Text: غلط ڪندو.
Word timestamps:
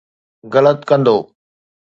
غلط 0.53 0.79
ڪندو. 0.89 1.17